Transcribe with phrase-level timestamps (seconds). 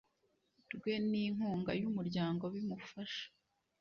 [0.75, 3.25] rwe n inkunga y umuryango bimufasha